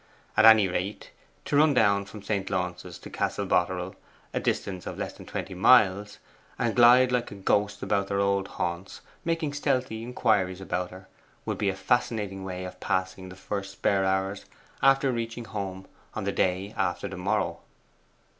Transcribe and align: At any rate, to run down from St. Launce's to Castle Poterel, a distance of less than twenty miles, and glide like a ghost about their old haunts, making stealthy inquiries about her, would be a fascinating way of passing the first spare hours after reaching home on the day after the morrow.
At 0.35 0.45
any 0.45 0.67
rate, 0.67 1.11
to 1.45 1.55
run 1.55 1.75
down 1.75 2.05
from 2.05 2.23
St. 2.23 2.49
Launce's 2.49 2.97
to 2.97 3.09
Castle 3.11 3.45
Poterel, 3.45 3.93
a 4.33 4.39
distance 4.39 4.87
of 4.87 4.97
less 4.97 5.13
than 5.13 5.27
twenty 5.27 5.53
miles, 5.53 6.17
and 6.57 6.75
glide 6.75 7.11
like 7.11 7.29
a 7.29 7.35
ghost 7.35 7.83
about 7.83 8.07
their 8.07 8.19
old 8.19 8.47
haunts, 8.57 9.01
making 9.23 9.53
stealthy 9.53 10.01
inquiries 10.01 10.59
about 10.59 10.89
her, 10.89 11.07
would 11.45 11.59
be 11.59 11.69
a 11.69 11.75
fascinating 11.75 12.43
way 12.43 12.63
of 12.65 12.79
passing 12.79 13.29
the 13.29 13.35
first 13.35 13.73
spare 13.73 14.03
hours 14.03 14.45
after 14.81 15.11
reaching 15.11 15.45
home 15.45 15.85
on 16.15 16.23
the 16.23 16.31
day 16.31 16.73
after 16.75 17.07
the 17.07 17.15
morrow. 17.15 17.59